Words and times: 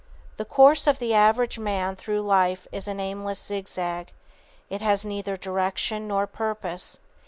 _The 0.37 0.45
course 0.45 0.87
of 0.87 0.97
the 0.97 1.13
average 1.13 1.59
man 1.59 1.95
through 1.95 2.23
life 2.23 2.65
is 2.71 2.87
an 2.87 2.99
aimless 2.99 3.39
zigzag. 3.39 4.13
It 4.67 4.81
has 4.81 5.05
neither 5.05 5.37
direction 5.37 6.07
nor 6.07 6.25
purpose. 6.25 6.97